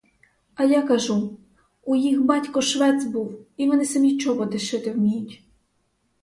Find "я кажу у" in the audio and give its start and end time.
0.65-1.95